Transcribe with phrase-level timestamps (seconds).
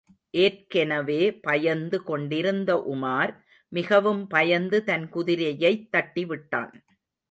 [0.33, 3.33] ஏற்கெனவே பயந்து கொண்டிருந்த உமார்,
[3.71, 6.73] மிகவும் பயந்து தன் குதிரையைத் தட்டிவிட்டான்.